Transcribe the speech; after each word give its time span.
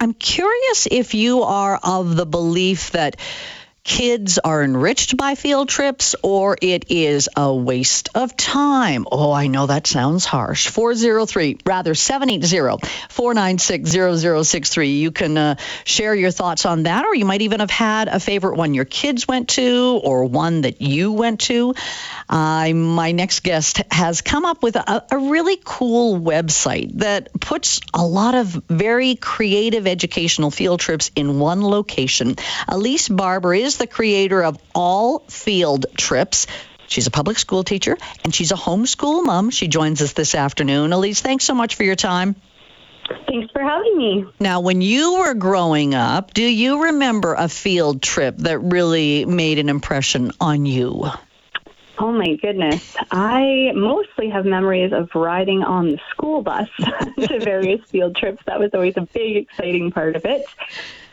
I'm 0.00 0.14
curious 0.14 0.86
if 0.88 1.14
you 1.14 1.42
are 1.42 1.78
of 1.82 2.14
the 2.14 2.24
belief 2.24 2.92
that 2.92 3.16
kids 3.88 4.38
are 4.38 4.62
enriched 4.62 5.16
by 5.16 5.34
field 5.34 5.70
trips 5.70 6.14
or 6.22 6.58
it 6.60 6.90
is 6.90 7.30
a 7.34 7.52
waste 7.54 8.10
of 8.14 8.36
time. 8.36 9.06
Oh, 9.10 9.32
I 9.32 9.46
know 9.46 9.66
that 9.66 9.86
sounds 9.86 10.26
harsh. 10.26 10.68
403, 10.68 11.58
rather 11.64 11.94
780 11.94 12.86
496 13.08 13.90
0063. 14.46 14.90
You 14.90 15.10
can 15.10 15.38
uh, 15.38 15.54
share 15.84 16.14
your 16.14 16.30
thoughts 16.30 16.66
on 16.66 16.82
that, 16.82 17.06
or 17.06 17.14
you 17.14 17.24
might 17.24 17.40
even 17.40 17.60
have 17.60 17.70
had 17.70 18.08
a 18.08 18.20
favorite 18.20 18.58
one 18.58 18.74
your 18.74 18.84
kids 18.84 19.26
went 19.26 19.48
to 19.50 19.98
or 20.04 20.26
one 20.26 20.60
that 20.60 20.82
you 20.82 21.12
went 21.12 21.40
to. 21.40 21.74
Uh, 22.28 22.70
my 22.74 23.12
next 23.12 23.40
guest 23.40 23.80
has 23.90 24.20
come 24.20 24.44
up 24.44 24.62
with 24.62 24.76
a, 24.76 25.06
a 25.10 25.16
really 25.16 25.58
cool 25.64 26.20
website 26.20 26.98
that 26.98 27.40
puts 27.40 27.80
a 27.94 28.06
lot 28.06 28.34
of 28.34 28.48
very 28.68 29.14
creative 29.14 29.86
educational 29.86 30.50
field 30.50 30.78
trips 30.78 31.10
in 31.16 31.38
one 31.38 31.62
location. 31.62 32.36
Elise 32.68 33.08
Barber 33.08 33.54
is 33.54 33.77
the 33.78 33.86
creator 33.86 34.42
of 34.42 34.58
All 34.74 35.20
Field 35.20 35.86
Trips. 35.96 36.46
She's 36.88 37.06
a 37.06 37.10
public 37.10 37.38
school 37.38 37.64
teacher 37.64 37.96
and 38.24 38.34
she's 38.34 38.52
a 38.52 38.56
homeschool 38.56 39.24
mom. 39.24 39.50
She 39.50 39.68
joins 39.68 40.02
us 40.02 40.12
this 40.12 40.34
afternoon. 40.34 40.92
Elise, 40.92 41.20
thanks 41.20 41.44
so 41.44 41.54
much 41.54 41.76
for 41.76 41.84
your 41.84 41.96
time. 41.96 42.36
Thanks 43.26 43.50
for 43.52 43.62
having 43.62 43.96
me. 43.96 44.26
Now, 44.38 44.60
when 44.60 44.80
you 44.80 45.18
were 45.18 45.34
growing 45.34 45.94
up, 45.94 46.34
do 46.34 46.42
you 46.42 46.84
remember 46.84 47.34
a 47.34 47.48
field 47.48 48.02
trip 48.02 48.36
that 48.38 48.58
really 48.58 49.24
made 49.24 49.58
an 49.58 49.68
impression 49.68 50.32
on 50.40 50.66
you? 50.66 51.06
Oh 51.98 52.12
my 52.12 52.36
goodness. 52.36 52.96
I 53.10 53.72
mostly 53.74 54.30
have 54.30 54.44
memories 54.44 54.92
of 54.92 55.10
riding 55.14 55.62
on 55.62 55.88
the 55.88 55.98
school 56.10 56.42
bus 56.42 56.68
to 57.18 57.40
various 57.40 57.80
field 57.90 58.16
trips. 58.16 58.42
That 58.46 58.60
was 58.60 58.70
always 58.72 58.96
a 58.96 59.02
big, 59.02 59.36
exciting 59.36 59.90
part 59.90 60.14
of 60.14 60.24
it. 60.24 60.44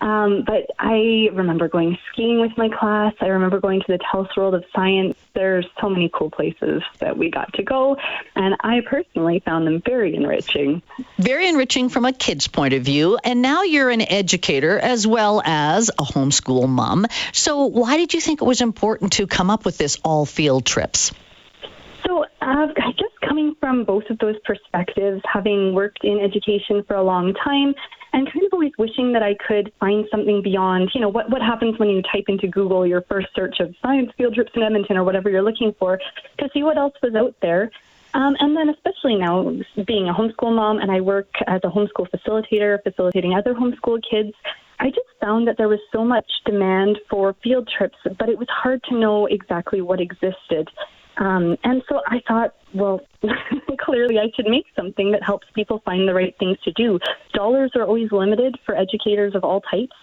Um, 0.00 0.44
but 0.46 0.66
I 0.78 1.28
remember 1.32 1.68
going 1.68 1.98
skiing 2.12 2.40
with 2.40 2.56
my 2.56 2.68
class. 2.68 3.12
I 3.20 3.26
remember 3.26 3.60
going 3.60 3.80
to 3.80 3.86
the 3.86 3.98
Telus 3.98 4.34
World 4.36 4.54
of 4.54 4.64
Science. 4.74 5.16
There's 5.34 5.66
so 5.80 5.88
many 5.90 6.10
cool 6.12 6.30
places 6.30 6.82
that 7.00 7.18
we 7.18 7.30
got 7.30 7.52
to 7.54 7.62
go, 7.62 7.96
and 8.34 8.56
I 8.60 8.80
personally 8.80 9.40
found 9.44 9.66
them 9.66 9.82
very 9.84 10.14
enriching. 10.14 10.82
Very 11.18 11.48
enriching 11.48 11.88
from 11.90 12.04
a 12.04 12.12
kid's 12.12 12.48
point 12.48 12.74
of 12.74 12.82
view. 12.82 13.18
And 13.22 13.42
now 13.42 13.62
you're 13.62 13.90
an 13.90 14.00
educator 14.00 14.78
as 14.78 15.06
well 15.06 15.42
as 15.44 15.90
a 15.90 16.02
homeschool 16.02 16.68
mom. 16.68 17.06
So 17.32 17.66
why 17.66 17.96
did 17.96 18.14
you 18.14 18.20
think 18.20 18.40
it 18.40 18.46
was 18.46 18.60
important 18.60 19.12
to 19.14 19.26
come 19.26 19.50
up 19.50 19.64
with 19.64 19.76
this 19.76 19.98
all 20.02 20.24
field 20.24 20.64
trips? 20.64 21.12
So, 22.06 22.24
uh, 22.40 22.66
just 22.96 23.20
coming 23.20 23.54
from 23.60 23.84
both 23.84 24.04
of 24.10 24.18
those 24.18 24.36
perspectives, 24.44 25.22
having 25.30 25.74
worked 25.74 26.02
in 26.02 26.18
education 26.18 26.82
for 26.84 26.96
a 26.96 27.02
long 27.02 27.34
time, 27.34 27.74
and 28.12 28.30
kind 28.30 28.44
of 28.44 28.52
always 28.52 28.72
wishing 28.78 29.12
that 29.12 29.22
I 29.22 29.34
could 29.34 29.72
find 29.78 30.06
something 30.10 30.42
beyond, 30.42 30.90
you 30.94 31.00
know, 31.00 31.08
what, 31.08 31.30
what 31.30 31.42
happens 31.42 31.78
when 31.78 31.88
you 31.88 32.02
type 32.02 32.24
into 32.28 32.48
Google 32.48 32.86
your 32.86 33.02
first 33.02 33.28
search 33.34 33.60
of 33.60 33.74
science 33.82 34.10
field 34.16 34.34
trips 34.34 34.52
in 34.54 34.62
Edmonton 34.62 34.96
or 34.96 35.04
whatever 35.04 35.30
you're 35.30 35.42
looking 35.42 35.74
for 35.78 36.00
to 36.38 36.48
see 36.52 36.62
what 36.62 36.76
else 36.76 36.94
was 37.02 37.14
out 37.14 37.34
there. 37.40 37.70
Um, 38.12 38.36
and 38.40 38.56
then, 38.56 38.68
especially 38.68 39.16
now, 39.16 39.56
being 39.86 40.08
a 40.08 40.12
homeschool 40.12 40.54
mom 40.54 40.78
and 40.78 40.90
I 40.90 41.00
work 41.00 41.28
as 41.46 41.60
a 41.62 41.68
homeschool 41.68 42.08
facilitator, 42.10 42.82
facilitating 42.82 43.34
other 43.34 43.54
homeschool 43.54 44.02
kids, 44.08 44.32
I 44.80 44.86
just 44.88 45.08
found 45.20 45.46
that 45.46 45.58
there 45.58 45.68
was 45.68 45.78
so 45.92 46.04
much 46.04 46.26
demand 46.46 46.98
for 47.10 47.36
field 47.44 47.68
trips, 47.76 47.98
but 48.18 48.30
it 48.30 48.38
was 48.38 48.48
hard 48.50 48.82
to 48.88 48.98
know 48.98 49.26
exactly 49.26 49.82
what 49.82 50.00
existed. 50.00 50.68
Um, 51.18 51.58
and 51.64 51.82
so 51.86 52.00
I 52.06 52.22
thought, 52.26 52.54
well, 52.72 53.00
clearly 53.78 54.18
I 54.18 54.30
should 54.34 54.46
make 54.46 54.64
something 54.74 55.12
that 55.12 55.22
helps 55.22 55.46
people 55.54 55.82
find 55.84 56.08
the 56.08 56.14
right 56.14 56.34
things 56.38 56.56
to 56.64 56.72
do. 56.72 56.98
Dollars 57.34 57.72
are 57.74 57.84
always 57.84 58.10
limited 58.10 58.58
for 58.64 58.74
educators 58.74 59.34
of 59.34 59.44
all 59.44 59.60
types. 59.60 59.96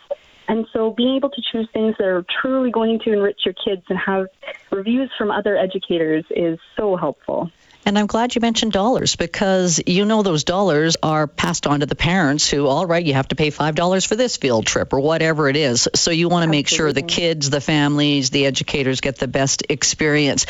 And 0.48 0.68
so 0.72 0.92
being 0.92 1.16
able 1.16 1.32
to 1.32 1.42
choose 1.52 1.68
things 1.74 1.96
that 1.98 2.08
are 2.08 2.24
truly 2.42 2.72
going 2.72 3.00
to 3.00 3.12
enrich 3.12 3.42
your 3.46 3.56
kids 3.56 3.82
and 3.90 3.98
have 3.98 4.28
reviews 4.72 5.12
from 5.18 5.32
other 5.32 5.58
educators 5.58 6.24
is 6.30 6.60
so 6.78 6.96
helpful. 6.96 7.50
And 7.88 7.98
I'm 7.98 8.08
glad 8.08 8.36
you 8.36 8.42
mentioned 8.42 8.74
dollars 8.74 9.16
because 9.16 9.82
you 9.88 10.04
know 10.04 10.22
those 10.22 10.44
dollars 10.44 10.98
are 11.02 11.26
passed 11.26 11.66
on 11.68 11.80
to 11.80 11.86
the 11.86 11.96
parents 11.96 12.50
who, 12.50 12.68
all 12.68 12.86
right, 12.86 13.06
you 13.06 13.14
have 13.14 13.30
to 13.30 13.36
pay 13.38 13.50
$5 13.50 14.06
for 14.06 14.18
this 14.18 14.36
field 14.36 14.66
trip 14.66 14.92
or 14.92 15.00
whatever 15.00 15.48
it 15.48 15.56
is. 15.56 15.88
So 15.96 16.12
you 16.12 16.28
want 16.28 16.44
to 16.44 16.50
make 16.50 16.68
sure 16.68 16.92
the 16.92 17.02
kids, 17.02 17.50
the 17.50 17.62
families, 17.62 18.30
the 18.30 18.46
educators 18.46 19.00
get 19.00 19.20
the 19.20 19.30
best 19.30 19.64
experience. 19.70 20.48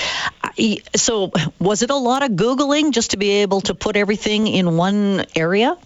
So 0.95 1.31
was 1.59 1.83
it 1.83 1.91
a 1.91 1.95
lot 1.95 2.23
of 2.23 2.31
Googling 2.31 2.91
just 2.91 3.11
to 3.11 3.17
be 3.17 3.29
able 3.43 3.61
to 3.61 3.75
put 3.75 3.97
everything 3.97 4.47
in 4.47 4.75
one 4.75 5.23
area? 5.35 5.77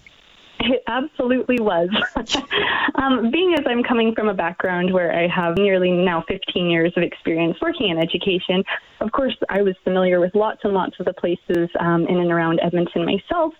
It 0.64 0.84
absolutely 0.86 1.58
was. 1.58 1.88
um, 2.94 3.32
being 3.32 3.54
as 3.58 3.64
I'm 3.66 3.82
coming 3.82 4.14
from 4.14 4.28
a 4.28 4.34
background 4.34 4.92
where 4.92 5.12
I 5.12 5.26
have 5.26 5.56
nearly 5.56 5.90
now 5.90 6.22
15 6.28 6.70
years 6.70 6.92
of 6.96 7.02
experience 7.02 7.56
working 7.60 7.88
in 7.88 7.98
education, 7.98 8.62
of 9.00 9.10
course, 9.10 9.36
I 9.48 9.62
was 9.62 9.74
familiar 9.82 10.20
with 10.20 10.36
lots 10.36 10.60
and 10.62 10.72
lots 10.72 10.94
of 11.00 11.06
the 11.06 11.14
places 11.14 11.68
um, 11.80 12.06
in 12.06 12.18
and 12.18 12.30
around 12.30 12.60
Edmonton 12.62 13.04
myself. 13.04 13.54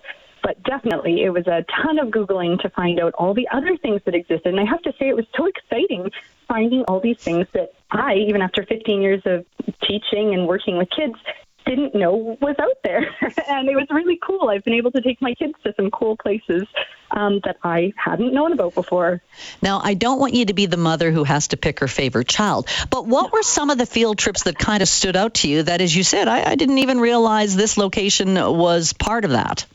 But 0.44 0.62
definitely, 0.62 1.24
it 1.24 1.30
was 1.30 1.46
a 1.48 1.64
ton 1.82 1.98
of 1.98 2.08
Googling 2.08 2.60
to 2.60 2.70
find 2.70 3.00
out 3.00 3.14
all 3.14 3.34
the 3.34 3.48
other 3.52 3.76
things 3.76 4.00
that 4.04 4.14
existed. 4.14 4.46
And 4.46 4.60
I 4.60 4.64
have 4.64 4.82
to 4.82 4.92
say, 4.98 5.08
it 5.08 5.16
was 5.16 5.26
so 5.36 5.46
exciting 5.46 6.08
finding 6.46 6.82
all 6.84 7.00
these 7.00 7.18
things 7.18 7.46
that 7.52 7.72
I, 7.90 8.14
even 8.14 8.42
after 8.42 8.64
15 8.64 9.02
years 9.02 9.22
of 9.24 9.44
teaching 9.82 10.34
and 10.34 10.46
working 10.46 10.76
with 10.76 10.88
kids, 10.90 11.14
didn't 11.74 11.94
know 11.94 12.36
was 12.40 12.56
out 12.58 12.78
there. 12.84 13.00
and 13.48 13.68
it 13.68 13.74
was 13.74 13.86
really 13.90 14.18
cool. 14.22 14.48
I've 14.48 14.64
been 14.64 14.74
able 14.74 14.92
to 14.92 15.00
take 15.00 15.22
my 15.22 15.34
kids 15.34 15.54
to 15.64 15.72
some 15.76 15.90
cool 15.90 16.16
places 16.16 16.64
um, 17.10 17.40
that 17.44 17.56
I 17.62 17.92
hadn't 17.96 18.32
known 18.32 18.52
about 18.52 18.74
before. 18.74 19.22
Now, 19.62 19.80
I 19.82 19.94
don't 19.94 20.18
want 20.18 20.34
you 20.34 20.46
to 20.46 20.54
be 20.54 20.66
the 20.66 20.76
mother 20.76 21.10
who 21.10 21.24
has 21.24 21.48
to 21.48 21.56
pick 21.56 21.80
her 21.80 21.88
favorite 21.88 22.28
child, 22.28 22.68
but 22.90 23.06
what 23.06 23.32
were 23.32 23.42
some 23.42 23.70
of 23.70 23.78
the 23.78 23.86
field 23.86 24.18
trips 24.18 24.44
that 24.44 24.58
kind 24.58 24.82
of 24.82 24.88
stood 24.88 25.16
out 25.16 25.34
to 25.34 25.48
you 25.48 25.62
that, 25.62 25.80
as 25.80 25.94
you 25.94 26.02
said, 26.02 26.28
I, 26.28 26.50
I 26.50 26.54
didn't 26.56 26.78
even 26.78 27.00
realize 27.00 27.56
this 27.56 27.76
location 27.76 28.34
was 28.34 28.92
part 28.92 29.24
of 29.24 29.32
that? 29.32 29.66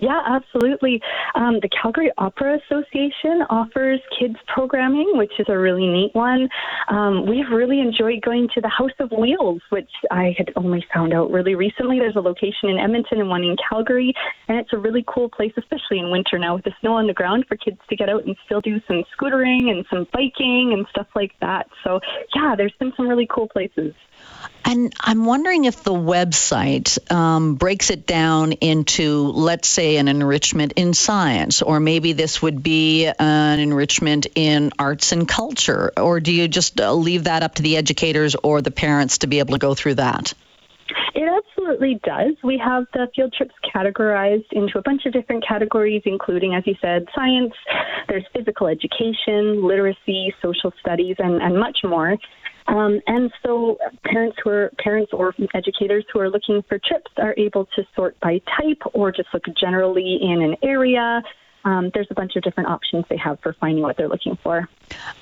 Yeah, 0.00 0.20
absolutely. 0.26 1.02
Um, 1.34 1.60
the 1.60 1.68
Calgary 1.68 2.10
Opera 2.16 2.58
Association 2.64 3.42
offers 3.50 4.00
kids 4.18 4.36
programming, 4.46 5.12
which 5.14 5.32
is 5.38 5.46
a 5.48 5.58
really 5.58 5.86
neat 5.86 6.14
one. 6.14 6.48
Um, 6.88 7.26
we've 7.26 7.50
really 7.52 7.80
enjoyed 7.80 8.22
going 8.22 8.48
to 8.54 8.62
the 8.62 8.68
House 8.68 8.96
of 8.98 9.10
Wheels, 9.10 9.60
which 9.68 9.90
I 10.10 10.34
had 10.38 10.52
only 10.56 10.84
found 10.92 11.12
out 11.12 11.30
really 11.30 11.54
recently. 11.54 11.98
There's 11.98 12.16
a 12.16 12.20
location 12.20 12.70
in 12.70 12.78
Edmonton 12.78 13.20
and 13.20 13.28
one 13.28 13.44
in 13.44 13.56
Calgary, 13.68 14.14
and 14.48 14.58
it's 14.58 14.72
a 14.72 14.78
really 14.78 15.04
cool 15.06 15.28
place, 15.28 15.52
especially 15.58 15.98
in 15.98 16.10
winter 16.10 16.38
now 16.38 16.54
with 16.54 16.64
the 16.64 16.72
snow 16.80 16.94
on 16.94 17.06
the 17.06 17.12
ground, 17.12 17.44
for 17.46 17.56
kids 17.56 17.78
to 17.90 17.96
get 17.96 18.08
out 18.08 18.24
and 18.24 18.36
still 18.46 18.62
do 18.62 18.80
some 18.88 19.04
scootering 19.14 19.70
and 19.70 19.84
some 19.90 20.06
biking 20.14 20.72
and 20.72 20.86
stuff 20.88 21.08
like 21.14 21.32
that. 21.40 21.68
So, 21.84 22.00
yeah, 22.34 22.54
there's 22.56 22.74
been 22.78 22.94
some 22.96 23.06
really 23.06 23.28
cool 23.30 23.48
places. 23.48 23.94
And 24.64 24.92
I'm 25.00 25.24
wondering 25.24 25.64
if 25.64 25.82
the 25.82 25.92
website 25.92 27.10
um, 27.10 27.54
breaks 27.56 27.90
it 27.90 28.06
down 28.06 28.52
into, 28.52 29.28
let's 29.28 29.68
say, 29.68 29.89
an 29.96 30.08
enrichment 30.08 30.72
in 30.76 30.94
science, 30.94 31.62
or 31.62 31.80
maybe 31.80 32.12
this 32.12 32.42
would 32.42 32.62
be 32.62 33.10
an 33.18 33.58
enrichment 33.60 34.26
in 34.34 34.72
arts 34.78 35.12
and 35.12 35.28
culture, 35.28 35.92
or 35.96 36.20
do 36.20 36.32
you 36.32 36.48
just 36.48 36.80
uh, 36.80 36.92
leave 36.92 37.24
that 37.24 37.42
up 37.42 37.54
to 37.56 37.62
the 37.62 37.76
educators 37.76 38.34
or 38.34 38.62
the 38.62 38.70
parents 38.70 39.18
to 39.18 39.26
be 39.26 39.38
able 39.38 39.52
to 39.52 39.58
go 39.58 39.74
through 39.74 39.94
that? 39.94 40.34
It 41.14 41.28
absolutely 41.28 42.00
does. 42.04 42.34
We 42.42 42.58
have 42.64 42.86
the 42.92 43.08
field 43.14 43.34
trips 43.36 43.54
categorized 43.74 44.46
into 44.52 44.78
a 44.78 44.82
bunch 44.82 45.06
of 45.06 45.12
different 45.12 45.44
categories, 45.46 46.02
including, 46.04 46.54
as 46.54 46.66
you 46.66 46.74
said, 46.80 47.06
science, 47.14 47.52
there's 48.08 48.24
physical 48.34 48.66
education, 48.66 49.62
literacy, 49.66 50.34
social 50.42 50.72
studies, 50.80 51.16
and, 51.18 51.40
and 51.42 51.58
much 51.58 51.78
more. 51.84 52.16
Um, 52.70 53.00
and 53.08 53.32
so 53.44 53.78
parents 54.04 54.36
who 54.42 54.50
are 54.50 54.70
parents 54.78 55.10
or 55.12 55.34
educators 55.54 56.04
who 56.12 56.20
are 56.20 56.30
looking 56.30 56.62
for 56.68 56.78
trips 56.78 57.10
are 57.16 57.34
able 57.36 57.66
to 57.76 57.82
sort 57.96 58.18
by 58.20 58.40
type 58.56 58.80
or 58.94 59.10
just 59.10 59.28
look 59.34 59.42
generally 59.58 60.20
in 60.22 60.40
an 60.40 60.56
area 60.62 61.20
um, 61.64 61.90
there's 61.92 62.06
a 62.10 62.14
bunch 62.14 62.36
of 62.36 62.42
different 62.42 62.70
options 62.70 63.04
they 63.08 63.16
have 63.18 63.38
for 63.40 63.52
finding 63.54 63.82
what 63.82 63.96
they're 63.96 64.08
looking 64.08 64.36
for. 64.42 64.68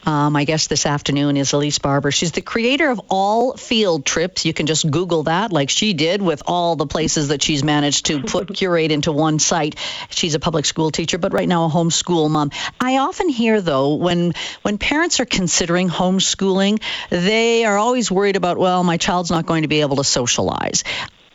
Um, 0.07 0.33
my 0.33 0.45
guest 0.45 0.71
this 0.71 0.87
afternoon 0.87 1.37
is 1.37 1.53
Elise 1.53 1.79
Barber. 1.79 2.11
She's 2.11 2.33
the 2.33 2.41
creator 2.41 2.91
of 2.91 3.01
All 3.09 3.57
Field 3.57 4.07
Trips. 4.07 4.45
You 4.45 4.55
can 4.55 4.67
just 4.67 4.89
Google 4.89 5.25
that, 5.25 5.53
like 5.53 5.69
she 5.69 5.93
did, 5.95 6.23
with 6.23 6.43
all 6.47 6.77
the 6.77 6.87
places 6.87 7.29
that 7.29 7.43
she's 7.43 7.65
managed 7.65 8.07
to 8.07 8.23
put 8.23 8.55
curate 8.55 8.93
into 8.93 9.13
one 9.13 9.39
site. 9.39 9.77
She's 10.11 10.35
a 10.35 10.41
public 10.41 10.65
school 10.65 10.91
teacher, 10.91 11.19
but 11.19 11.33
right 11.33 11.49
now 11.49 11.67
a 11.67 11.69
homeschool 11.69 12.31
mom. 12.31 12.51
I 12.81 12.99
often 12.99 13.29
hear 13.29 13.61
though 13.61 13.97
when 13.97 14.33
when 14.63 14.79
parents 14.79 15.21
are 15.21 15.27
considering 15.27 15.89
homeschooling, 15.89 16.81
they 17.11 17.65
are 17.65 17.77
always 17.77 18.11
worried 18.11 18.37
about, 18.37 18.59
well, 18.59 18.85
my 18.85 18.97
child's 18.97 19.31
not 19.31 19.47
going 19.47 19.63
to 19.63 19.69
be 19.69 19.81
able 19.81 19.97
to 19.97 20.05
socialize. 20.05 20.85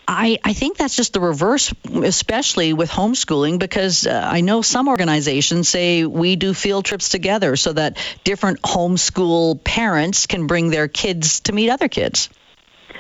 I, 0.08 0.38
I 0.44 0.54
think 0.54 0.78
that's 0.78 0.96
just 0.96 1.14
the 1.14 1.22
reverse, 1.22 1.74
especially 1.86 2.74
with 2.74 2.90
homeschooling, 2.90 3.60
because 3.60 4.06
uh, 4.06 4.30
I 4.32 4.42
know 4.42 4.62
some 4.62 4.88
organizations 4.88 5.70
say 5.70 6.06
we 6.06 6.36
do 6.36 6.54
field 6.54 6.86
trips 6.86 7.10
together 7.10 7.56
so 7.56 7.74
that 7.74 7.98
different 8.24 8.62
homeschool 8.62 9.64
parents 9.64 10.28
can 10.28 10.48
bring 10.48 10.70
their 10.70 10.88
kids 10.88 11.42
to 11.42 11.54
meet 11.54 11.70
other 11.70 11.88
kids. 11.88 12.30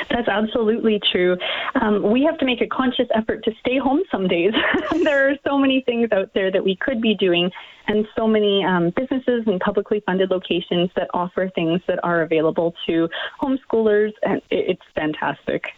That's 0.09 0.27
absolutely 0.27 1.01
true. 1.11 1.38
Um, 1.79 2.11
we 2.11 2.23
have 2.23 2.38
to 2.39 2.45
make 2.45 2.61
a 2.61 2.67
conscious 2.67 3.07
effort 3.15 3.44
to 3.45 3.51
stay 3.59 3.77
home 3.77 4.01
some 4.11 4.27
days. 4.27 4.53
there 5.03 5.29
are 5.29 5.35
so 5.45 5.57
many 5.57 5.81
things 5.81 6.09
out 6.11 6.33
there 6.33 6.51
that 6.51 6.63
we 6.63 6.75
could 6.75 7.01
be 7.01 7.15
doing, 7.15 7.51
and 7.88 8.07
so 8.15 8.27
many 8.27 8.63
um, 8.63 8.91
businesses 8.95 9.44
and 9.45 9.59
publicly 9.59 10.01
funded 10.05 10.29
locations 10.29 10.89
that 10.95 11.09
offer 11.13 11.50
things 11.53 11.81
that 11.88 12.00
are 12.03 12.21
available 12.21 12.73
to 12.85 13.09
homeschoolers, 13.41 14.11
and 14.23 14.41
it's 14.50 14.81
fantastic. 14.95 15.73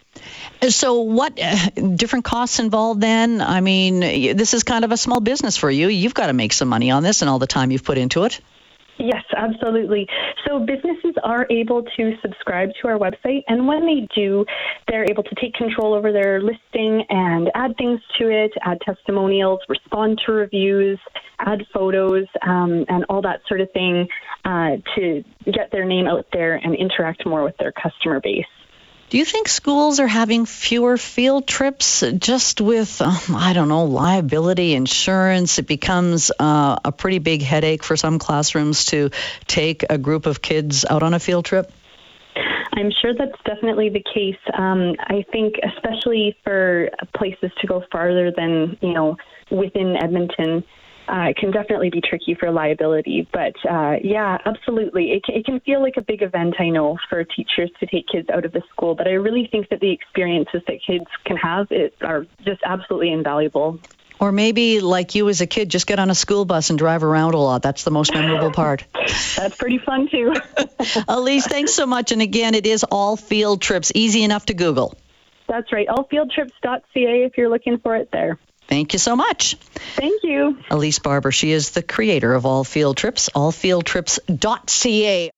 So, 0.68 1.00
what 1.00 1.38
uh, 1.40 1.70
different 1.70 2.24
costs 2.24 2.58
involved 2.58 3.00
then? 3.00 3.40
I 3.40 3.60
mean, 3.60 4.00
this 4.00 4.54
is 4.54 4.62
kind 4.62 4.84
of 4.84 4.92
a 4.92 4.96
small 4.96 5.20
business 5.20 5.56
for 5.56 5.70
you. 5.70 5.88
You've 5.88 6.14
got 6.14 6.26
to 6.26 6.32
make 6.32 6.52
some 6.52 6.68
money 6.68 6.90
on 6.90 7.02
this 7.02 7.22
and 7.22 7.28
all 7.28 7.38
the 7.38 7.46
time 7.46 7.70
you've 7.70 7.84
put 7.84 7.98
into 7.98 8.24
it. 8.24 8.40
Yes, 8.98 9.24
absolutely. 9.36 10.08
So 10.46 10.58
businesses 10.58 11.14
are 11.22 11.46
able 11.50 11.82
to 11.82 12.16
subscribe 12.22 12.70
to 12.80 12.88
our 12.88 12.98
website, 12.98 13.42
and 13.46 13.66
when 13.66 13.84
they 13.84 14.08
do, 14.14 14.46
they're 14.88 15.04
able 15.04 15.22
to 15.22 15.34
take 15.40 15.52
control 15.54 15.92
over 15.92 16.12
their 16.12 16.40
listing 16.40 17.04
and 17.10 17.50
add 17.54 17.76
things 17.76 18.00
to 18.18 18.30
it, 18.30 18.52
add 18.62 18.78
testimonials, 18.80 19.60
respond 19.68 20.20
to 20.24 20.32
reviews, 20.32 20.98
add 21.40 21.62
photos, 21.74 22.26
um, 22.42 22.86
and 22.88 23.04
all 23.10 23.20
that 23.20 23.40
sort 23.48 23.60
of 23.60 23.70
thing 23.72 24.08
uh, 24.44 24.76
to 24.94 25.22
get 25.44 25.70
their 25.72 25.84
name 25.84 26.06
out 26.06 26.26
there 26.32 26.54
and 26.54 26.74
interact 26.74 27.26
more 27.26 27.44
with 27.44 27.56
their 27.58 27.72
customer 27.72 28.20
base. 28.20 28.46
Do 29.08 29.18
you 29.18 29.24
think 29.24 29.46
schools 29.46 30.00
are 30.00 30.08
having 30.08 30.46
fewer 30.46 30.96
field 30.96 31.46
trips 31.46 32.02
just 32.18 32.60
with, 32.60 33.00
um, 33.00 33.36
I 33.36 33.52
don't 33.52 33.68
know, 33.68 33.84
liability 33.84 34.74
insurance? 34.74 35.60
It 35.60 35.68
becomes 35.68 36.32
uh, 36.36 36.76
a 36.84 36.90
pretty 36.90 37.20
big 37.20 37.42
headache 37.42 37.84
for 37.84 37.96
some 37.96 38.18
classrooms 38.18 38.86
to 38.86 39.10
take 39.46 39.84
a 39.88 39.96
group 39.96 40.26
of 40.26 40.42
kids 40.42 40.84
out 40.84 41.04
on 41.04 41.14
a 41.14 41.20
field 41.20 41.44
trip? 41.44 41.70
I'm 42.72 42.90
sure 43.00 43.14
that's 43.14 43.40
definitely 43.44 43.90
the 43.90 44.02
case. 44.12 44.40
Um, 44.52 44.94
I 44.98 45.24
think, 45.30 45.54
especially 45.76 46.36
for 46.42 46.90
places 47.16 47.52
to 47.60 47.66
go 47.68 47.84
farther 47.92 48.32
than, 48.36 48.76
you 48.82 48.92
know, 48.92 49.16
within 49.50 49.96
Edmonton, 49.96 50.64
uh, 51.08 51.30
it 51.30 51.36
can 51.36 51.50
definitely 51.50 51.90
be 51.90 52.00
tricky 52.00 52.34
for 52.34 52.50
liability. 52.50 53.28
But 53.32 53.54
uh, 53.68 53.96
yeah, 54.02 54.38
absolutely. 54.44 55.12
It, 55.12 55.22
it 55.28 55.44
can 55.44 55.60
feel 55.60 55.80
like 55.80 55.94
a 55.96 56.02
big 56.02 56.22
event, 56.22 56.56
I 56.58 56.68
know, 56.68 56.98
for 57.08 57.22
teachers 57.24 57.70
to 57.80 57.86
take 57.86 58.06
kids 58.08 58.28
out 58.30 58.44
of 58.44 58.52
the 58.52 58.62
school. 58.72 58.94
But 58.94 59.06
I 59.06 59.12
really 59.12 59.48
think 59.50 59.68
that 59.70 59.80
the 59.80 59.90
experiences 59.90 60.62
that 60.66 60.78
kids 60.86 61.06
can 61.24 61.36
have 61.36 61.68
it, 61.70 61.94
are 62.00 62.26
just 62.44 62.60
absolutely 62.64 63.12
invaluable. 63.12 63.78
Or 64.18 64.32
maybe, 64.32 64.80
like 64.80 65.14
you 65.14 65.28
as 65.28 65.42
a 65.42 65.46
kid, 65.46 65.68
just 65.68 65.86
get 65.86 65.98
on 65.98 66.08
a 66.08 66.14
school 66.14 66.46
bus 66.46 66.70
and 66.70 66.78
drive 66.78 67.04
around 67.04 67.34
a 67.34 67.38
lot. 67.38 67.62
That's 67.62 67.84
the 67.84 67.90
most 67.90 68.14
memorable 68.14 68.50
part. 68.50 68.84
That's 69.36 69.56
pretty 69.56 69.78
fun, 69.78 70.08
too. 70.10 70.34
Elise, 71.08 71.46
thanks 71.46 71.74
so 71.74 71.86
much. 71.86 72.12
And 72.12 72.22
again, 72.22 72.54
it 72.54 72.66
is 72.66 72.82
all 72.84 73.16
field 73.16 73.60
trips, 73.60 73.92
easy 73.94 74.22
enough 74.22 74.46
to 74.46 74.54
Google. 74.54 74.96
That's 75.48 75.70
right, 75.70 75.86
allfieldtrips.ca 75.86 77.24
if 77.24 77.36
you're 77.36 77.50
looking 77.50 77.78
for 77.78 77.94
it 77.94 78.08
there. 78.10 78.38
Thank 78.68 78.92
you 78.92 78.98
so 78.98 79.14
much. 79.16 79.54
Thank 79.94 80.22
you. 80.24 80.58
Elise 80.70 80.98
Barber, 80.98 81.30
she 81.30 81.52
is 81.52 81.70
the 81.70 81.82
creator 81.82 82.34
of 82.34 82.46
All 82.46 82.64
Field 82.64 82.96
Trips, 82.96 83.30
allfieldtrips.ca. 83.34 85.30